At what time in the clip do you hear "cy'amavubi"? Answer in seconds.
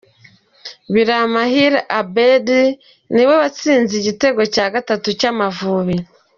5.19-5.97